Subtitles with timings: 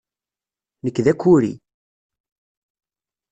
[0.83, 1.53] Nekk d akuri.